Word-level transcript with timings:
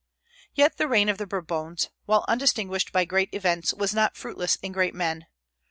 Yet 0.55 0.77
the 0.77 0.87
reign 0.87 1.09
of 1.09 1.19
the 1.19 1.27
Bourbons, 1.27 1.89
while 2.07 2.25
undistinguished 2.27 2.91
by 2.91 3.05
great 3.05 3.31
events, 3.35 3.71
was 3.71 3.93
not 3.93 4.17
fruitless 4.17 4.55
in 4.63 4.71
great 4.71 4.95
men. 4.95 5.27